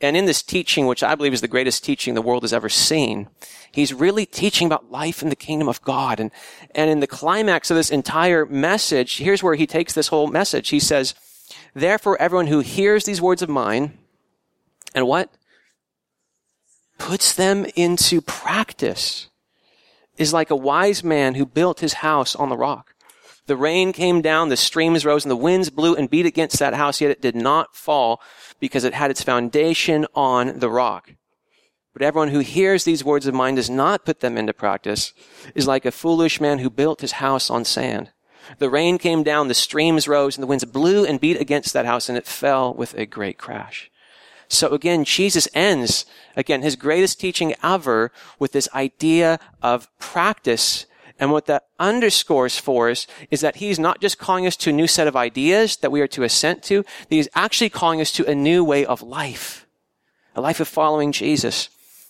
[0.02, 2.70] And in this teaching, which I believe is the greatest teaching the world has ever
[2.70, 3.30] seen,
[3.72, 6.20] he's really teaching about life in the kingdom of God.
[6.20, 6.32] And,
[6.74, 10.70] and in the climax of this entire message, here's where he takes this whole message.
[10.70, 11.16] He says,
[11.74, 13.98] Therefore, everyone who hears these words of mine
[14.94, 15.30] and what?
[16.98, 19.28] Puts them into practice
[20.18, 22.94] is like a wise man who built his house on the rock.
[23.48, 26.74] The rain came down, the streams rose, and the winds blew and beat against that
[26.74, 28.22] house, yet it did not fall
[28.60, 31.14] because it had its foundation on the rock.
[31.94, 35.14] But everyone who hears these words of mine does not put them into practice
[35.54, 38.12] is like a foolish man who built his house on sand.
[38.60, 41.86] The rain came down, the streams rose, and the winds blew and beat against that
[41.86, 43.90] house, and it fell with a great crash.
[44.48, 50.86] So again, Jesus ends, again, his greatest teaching ever with this idea of practice.
[51.20, 54.74] And what that underscores for us is that he's not just calling us to a
[54.74, 58.30] new set of ideas that we are to assent to, he's actually calling us to
[58.30, 59.66] a new way of life.
[60.36, 61.70] A life of following Jesus.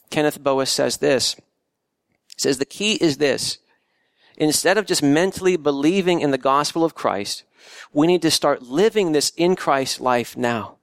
[0.10, 1.36] Kenneth Boas says this.
[2.38, 3.60] Says the key is this.
[4.38, 7.44] Instead of just mentally believing in the gospel of Christ,
[7.94, 10.75] we need to start living this in Christ life now.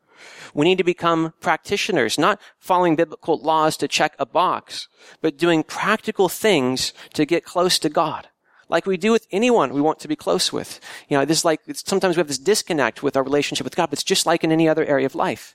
[0.54, 4.88] We need to become practitioners, not following biblical laws to check a box,
[5.20, 8.28] but doing practical things to get close to God.
[8.68, 10.80] Like we do with anyone we want to be close with.
[11.08, 13.90] You know, this is like, sometimes we have this disconnect with our relationship with God,
[13.90, 15.54] but it's just like in any other area of life.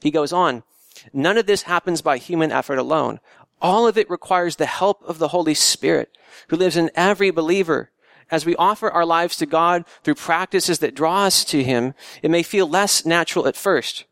[0.00, 0.62] He goes on,
[1.12, 3.20] none of this happens by human effort alone.
[3.60, 6.16] All of it requires the help of the Holy Spirit
[6.48, 7.90] who lives in every believer.
[8.30, 12.30] As we offer our lives to God through practices that draw us to Him, it
[12.30, 14.04] may feel less natural at first.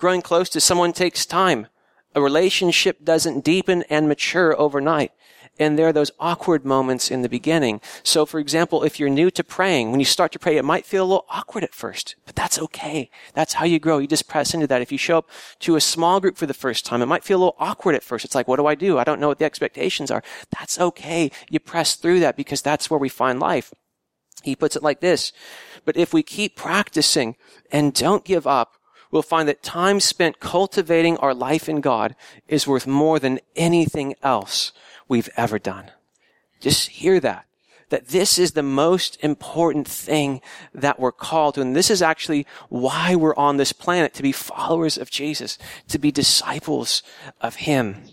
[0.00, 1.66] Growing close to someone takes time.
[2.14, 5.12] A relationship doesn't deepen and mature overnight.
[5.58, 7.82] And there are those awkward moments in the beginning.
[8.02, 10.86] So, for example, if you're new to praying, when you start to pray, it might
[10.86, 13.10] feel a little awkward at first, but that's okay.
[13.34, 13.98] That's how you grow.
[13.98, 14.80] You just press into that.
[14.80, 17.36] If you show up to a small group for the first time, it might feel
[17.36, 18.24] a little awkward at first.
[18.24, 18.98] It's like, what do I do?
[18.98, 20.22] I don't know what the expectations are.
[20.58, 21.30] That's okay.
[21.50, 23.74] You press through that because that's where we find life.
[24.42, 25.34] He puts it like this.
[25.84, 27.36] But if we keep practicing
[27.70, 28.76] and don't give up,
[29.10, 32.14] we'll find that time spent cultivating our life in God
[32.48, 34.72] is worth more than anything else
[35.08, 35.90] we've ever done.
[36.60, 37.46] Just hear that.
[37.88, 40.40] That this is the most important thing
[40.72, 41.60] that we're called to.
[41.60, 45.98] And this is actually why we're on this planet, to be followers of Jesus, to
[45.98, 47.02] be disciples
[47.40, 48.04] of Him.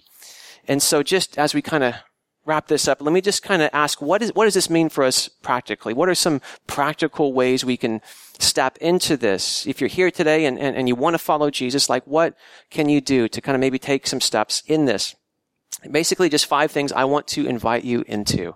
[0.67, 1.93] And so just as we kind of
[2.47, 4.89] wrap this up, let me just kind of ask, what is, what does this mean
[4.89, 5.93] for us practically?
[5.93, 8.01] What are some practical ways we can
[8.39, 9.65] step into this.
[9.65, 12.35] If you're here today and, and, and you want to follow Jesus, like what
[12.69, 15.15] can you do to kind of maybe take some steps in this?
[15.89, 18.55] Basically, just five things I want to invite you into.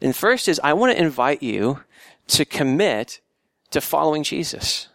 [0.00, 1.80] And first is I want to invite you
[2.28, 3.20] to commit
[3.70, 4.88] to following Jesus.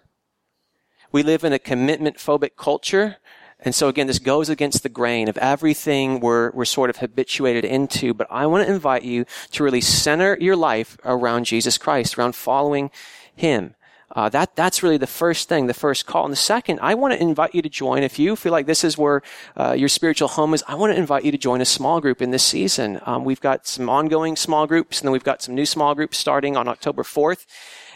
[1.11, 3.17] We live in a commitment phobic culture.
[3.61, 7.63] And so again, this goes against the grain of everything we're, we're sort of habituated
[7.63, 8.13] into.
[8.13, 12.35] But I want to invite you to really center your life around Jesus Christ, around
[12.35, 12.89] following
[13.35, 13.75] Him.
[14.13, 16.25] Uh, that that's really the first thing, the first call.
[16.25, 18.03] And the second, I want to invite you to join.
[18.03, 19.21] If you feel like this is where
[19.55, 22.21] uh, your spiritual home is, I want to invite you to join a small group
[22.21, 22.99] in this season.
[23.05, 26.17] Um, we've got some ongoing small groups, and then we've got some new small groups
[26.17, 27.45] starting on October fourth.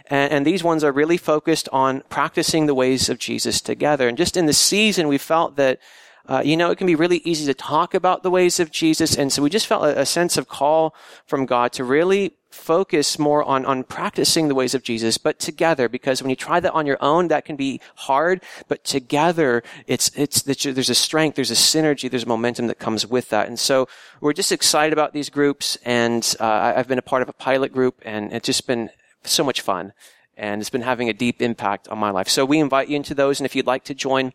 [0.08, 4.08] And, and, these ones are really focused on practicing the ways of Jesus together.
[4.08, 5.80] And just in the season, we felt that
[6.28, 9.16] uh, you know, it can be really easy to talk about the ways of Jesus.
[9.16, 10.96] And so we just felt a, a sense of call
[11.28, 15.90] from God to really focus more on, on practicing the ways of Jesus, but together,
[15.90, 20.10] because when you try that on your own, that can be hard, but together, it's,
[20.16, 23.48] it's, there's a strength, there's a synergy, there's a momentum that comes with that.
[23.48, 23.88] And so
[24.22, 27.74] we're just excited about these groups, and uh, I've been a part of a pilot
[27.74, 28.90] group, and it's just been
[29.26, 29.94] so much fun,
[30.38, 32.30] and it's been having a deep impact on my life.
[32.30, 34.34] So we invite you into those, and if you'd like to join,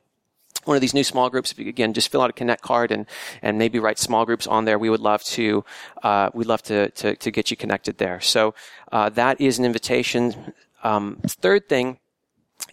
[0.65, 3.07] one of these new small groups, again just fill out a connect card and
[3.43, 5.65] and maybe write small groups on there, we would love to
[6.03, 8.21] uh, we'd love to, to to get you connected there.
[8.21, 8.55] So
[8.93, 10.53] uh, that is an invitation.
[10.83, 11.99] Um, third thing,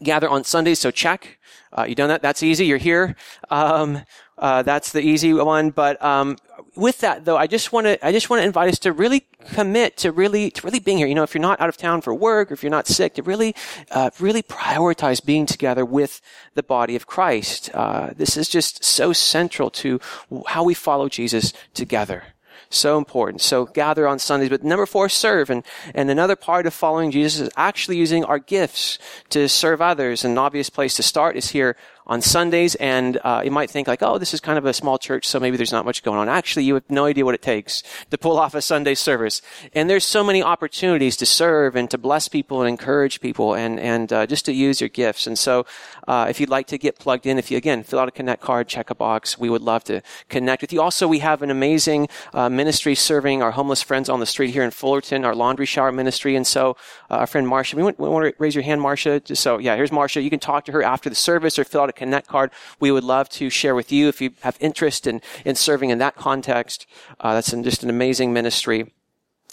[0.04, 0.80] gather on Sundays.
[0.80, 1.40] So check.
[1.72, 2.22] Uh, you done that?
[2.22, 2.66] That's easy.
[2.66, 3.16] You're here.
[3.50, 4.02] Um,
[4.38, 5.72] uh, that's the easy one.
[5.72, 6.38] But um,
[6.78, 9.26] with that though, I just want to I just want to invite us to really
[9.52, 11.08] commit to really to really being here.
[11.08, 13.16] You know, if you're not out of town for work or if you're not sick,
[13.16, 13.56] to really
[13.92, 16.22] uh, really prioritize being together with
[16.54, 17.70] the body of Christ.
[17.74, 20.00] Uh, this is just so central to
[20.48, 22.24] how we follow Jesus together.
[22.70, 23.42] So important.
[23.42, 24.50] So gather on Sundays.
[24.50, 25.50] But number four, serve.
[25.50, 25.64] And,
[25.94, 30.26] and another part of following Jesus is actually using our gifts to serve others.
[30.26, 33.88] And an obvious place to start is here on Sundays, and uh, you might think
[33.88, 36.18] like, oh, this is kind of a small church, so maybe there's not much going
[36.18, 36.30] on.
[36.30, 39.42] Actually, you have no idea what it takes to pull off a Sunday service,
[39.74, 43.80] and there's so many opportunities to serve and to bless people and encourage people, and
[43.80, 45.28] and uh, just to use your gifts.
[45.28, 45.66] And so,
[46.08, 48.42] uh, if you'd like to get plugged in, if you again fill out a connect
[48.42, 50.82] card, check a box, we would love to connect with you.
[50.82, 54.64] Also, we have an amazing uh, ministry serving our homeless friends on the street here
[54.64, 56.78] in Fullerton, our laundry shower ministry, and so
[57.12, 58.78] uh, our friend Marcia, we want, we want to raise your hand.
[58.88, 60.22] Just so yeah, here's Marcia.
[60.22, 62.52] You can talk to her after the service or fill out a Connect card.
[62.80, 65.98] We would love to share with you if you have interest in, in serving in
[65.98, 66.88] that context.
[67.20, 68.94] Uh, that's just an amazing ministry.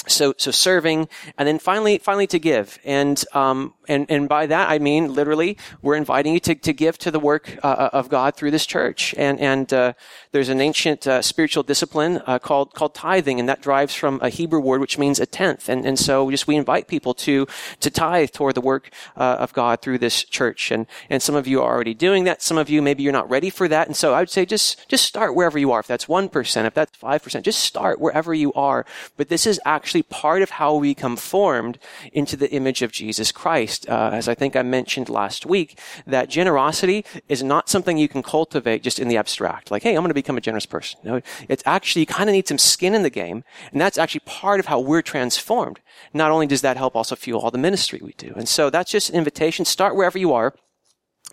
[0.06, 2.78] So, so serving, and then finally, finally to give.
[2.84, 6.98] And um, and, and by that I mean literally we're inviting you to, to give
[6.98, 9.14] to the work uh, uh, of God through this church.
[9.16, 9.92] And, and uh,
[10.32, 14.28] there's an ancient uh, spiritual discipline uh, called called tithing, and that drives from a
[14.28, 15.68] Hebrew word which means a tenth.
[15.68, 17.46] And and so just we invite people to
[17.80, 20.70] to tithe toward the work uh, of God through this church.
[20.70, 22.42] And and some of you are already doing that.
[22.42, 23.86] Some of you maybe you're not ready for that.
[23.86, 25.80] And so I would say just just start wherever you are.
[25.80, 28.84] If that's one percent, if that's five percent, just start wherever you are.
[29.16, 31.78] But this is actually part of how we become formed
[32.12, 33.73] into the image of Jesus Christ.
[33.88, 38.22] Uh, as I think I mentioned last week, that generosity is not something you can
[38.22, 39.70] cultivate just in the abstract.
[39.70, 41.00] Like, hey, I'm going to become a generous person.
[41.04, 43.44] No, it's actually, you kind of need some skin in the game.
[43.72, 45.80] And that's actually part of how we're transformed.
[46.12, 48.32] Not only does that help also fuel all the ministry we do.
[48.36, 49.64] And so that's just an invitation.
[49.64, 50.54] Start wherever you are.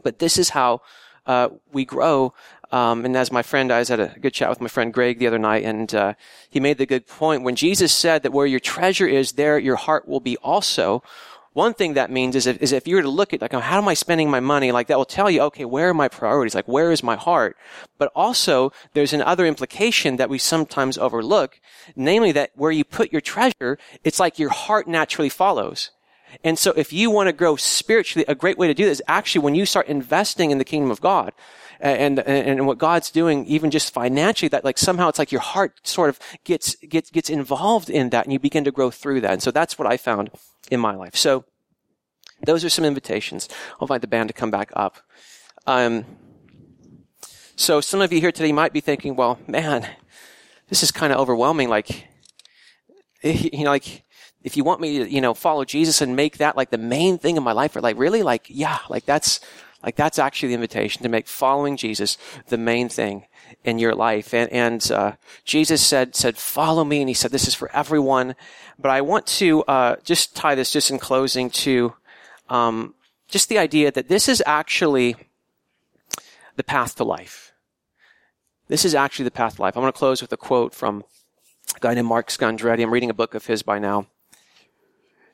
[0.04, 0.82] But this is how
[1.26, 2.34] uh, we grow.
[2.72, 5.20] Um, and as my friend, I was at a good chat with my friend Greg
[5.20, 6.14] the other night, and uh,
[6.50, 7.44] he made the good point.
[7.44, 11.04] When Jesus said that where your treasure is, there your heart will be also.
[11.54, 13.78] One thing that means is if, is if you were to look at like, how
[13.78, 14.72] am I spending my money?
[14.72, 16.56] Like that will tell you, okay, where are my priorities?
[16.56, 17.58] Like where is my heart?
[17.98, 21.60] But also there's another implication that we sometimes overlook,
[21.96, 25.92] namely that where you put your treasure, it's like your heart naturally follows.
[26.44, 29.04] And so if you want to grow spiritually, a great way to do this is
[29.08, 31.34] actually when you start investing in the kingdom of God
[31.80, 35.42] and, and, and what God's doing, even just financially, that like somehow it's like your
[35.42, 39.22] heart sort of gets, gets, gets involved in that and you begin to grow through
[39.22, 39.32] that.
[39.32, 40.32] And so that's what I found
[40.70, 41.16] in my life.
[41.16, 41.46] So
[42.46, 43.50] those are some invitations.
[43.74, 44.98] I'll invite the band to come back up.
[45.68, 46.06] Um,
[47.56, 49.88] so some of you here today might be thinking, well, man,
[50.70, 51.70] this is kind of overwhelming.
[51.70, 52.08] Like,
[53.22, 54.04] you know, like,
[54.44, 57.18] if you want me to, you know, follow Jesus and make that like the main
[57.18, 59.40] thing in my life, or like really, like, yeah, like that's,
[59.84, 62.18] like that's actually the invitation to make following Jesus
[62.48, 63.26] the main thing
[63.64, 64.34] in your life.
[64.34, 65.14] And, and uh,
[65.44, 67.02] Jesus said, said, follow me.
[67.02, 68.36] And he said, this is for everyone.
[68.80, 71.94] But I want to uh, just tie this just in closing to
[72.50, 72.96] um,
[73.28, 75.16] just the idea that this is actually
[76.56, 77.54] the path to life.
[78.68, 79.76] This is actually the path to life.
[79.76, 81.04] I'm going to close with a quote from
[81.76, 82.82] a guy named Mark Scandrette.
[82.82, 84.08] I'm reading a book of his by now.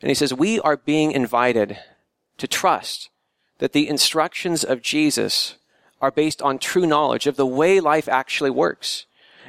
[0.02, 1.78] And he says, We are being invited
[2.38, 3.10] to trust
[3.60, 5.56] that the instructions of Jesus
[6.00, 9.06] are based on true knowledge of the way life actually works.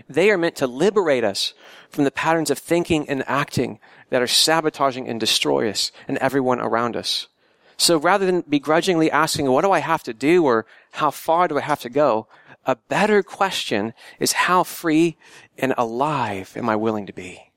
[0.08, 1.52] They are meant to liberate us
[1.90, 3.80] from the patterns of thinking and acting
[4.10, 7.26] that are sabotaging and destroy us and everyone around us.
[7.76, 11.58] So rather than begrudgingly asking, what do I have to do or how far do
[11.58, 12.26] I have to go?
[12.64, 15.16] A better question is how free
[15.58, 17.47] and alive am I willing to be?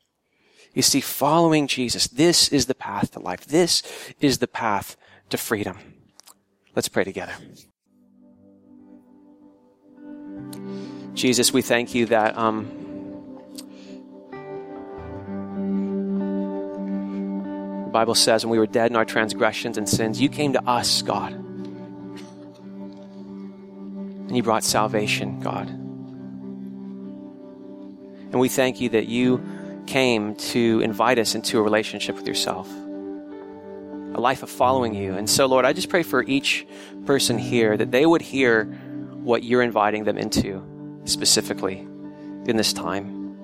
[0.74, 3.46] You see, following Jesus, this is the path to life.
[3.46, 3.84] This
[4.22, 4.96] is the path
[5.30, 5.78] to freedom.
[6.76, 7.34] Let's pray together.
[11.14, 12.70] Jesus, we thank you that um,
[17.86, 20.64] the Bible says when we were dead in our transgressions and sins, you came to
[20.66, 21.34] us, God.
[24.28, 25.68] And you brought salvation, God.
[28.32, 29.44] And we thank you that you
[29.92, 32.66] came to invite us into a relationship with yourself
[34.14, 35.14] a life of following you.
[35.14, 36.66] And so, Lord, I just pray for each
[37.06, 38.66] person here that they would hear
[39.24, 40.62] what you're inviting them into
[41.06, 41.80] specifically
[42.46, 43.36] in this time.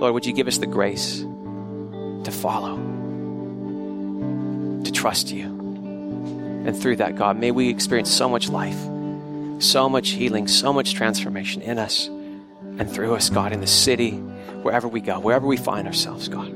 [0.00, 2.76] Lord, would you give us the grace to follow,
[4.84, 5.46] to trust you?
[6.66, 8.80] And through that, God, may we experience so much life,
[9.60, 12.10] so much healing, so much transformation in us
[12.78, 14.12] and through us, God, in the city,
[14.62, 16.48] wherever we go, wherever we find ourselves, God.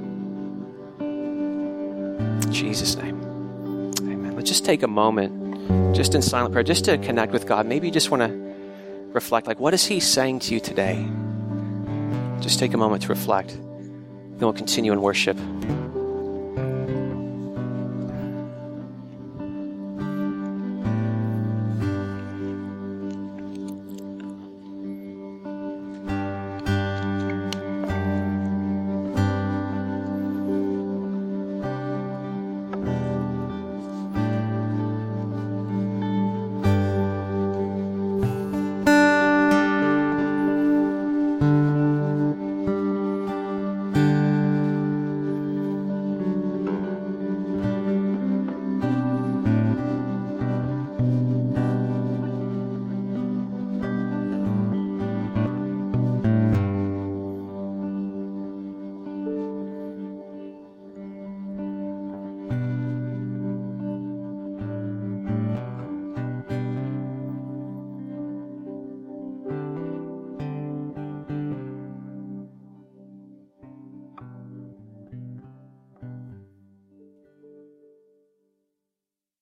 [1.01, 3.21] In Jesus' name.
[4.01, 4.35] Amen.
[4.37, 7.67] Let's just take a moment, just in silent prayer, just to connect with God.
[7.67, 8.29] Maybe you just want to
[9.13, 11.07] reflect, like, what is He saying to you today?
[12.41, 13.51] Just take a moment to reflect.
[13.51, 15.37] Then we'll continue in worship.